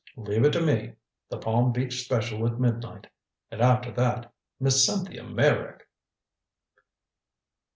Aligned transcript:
"Leave 0.17 0.43
it 0.43 0.51
to 0.51 0.59
me. 0.61 0.93
The 1.29 1.37
Palm 1.37 1.71
Beach 1.71 2.03
Special 2.03 2.47
at 2.47 2.59
midnight. 2.59 3.05
And 3.51 3.61
after 3.61 3.91
that 3.91 4.33
Miss 4.59 4.83
Cynthia 4.83 5.23
Meyrick!" 5.23 5.87